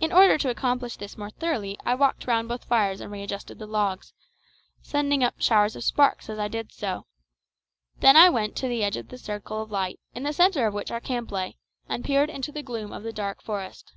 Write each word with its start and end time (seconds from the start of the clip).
In 0.00 0.12
order 0.12 0.38
to 0.38 0.50
accomplish 0.50 0.96
this 0.96 1.16
more 1.16 1.30
thoroughly 1.30 1.78
I 1.84 1.94
walked 1.94 2.26
round 2.26 2.48
both 2.48 2.64
fires 2.64 3.00
and 3.00 3.12
readjusted 3.12 3.60
the 3.60 3.66
logs, 3.68 4.12
sending 4.82 5.22
up 5.22 5.40
showers 5.40 5.76
of 5.76 5.84
sparks 5.84 6.28
as 6.28 6.36
I 6.40 6.48
did 6.48 6.72
so. 6.72 7.06
Then 8.00 8.16
I 8.16 8.28
went 8.28 8.56
to 8.56 8.66
the 8.66 8.82
edge 8.82 8.96
of 8.96 9.06
the 9.06 9.18
circle 9.18 9.62
of 9.62 9.70
light, 9.70 10.00
in 10.16 10.24
the 10.24 10.32
centre 10.32 10.66
of 10.66 10.74
which 10.74 10.90
our 10.90 10.98
camp 11.00 11.30
lay, 11.30 11.58
and 11.88 12.04
peered 12.04 12.28
into 12.28 12.50
the 12.50 12.64
gloom 12.64 12.92
of 12.92 13.04
the 13.04 13.12
dark 13.12 13.40
forest. 13.40 13.92